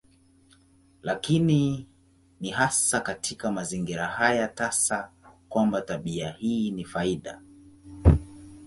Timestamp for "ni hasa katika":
2.39-3.51